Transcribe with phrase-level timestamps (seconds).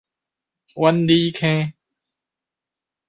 [0.73, 1.73] 苑裡坑